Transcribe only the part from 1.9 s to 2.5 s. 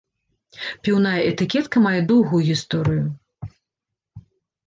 доўгую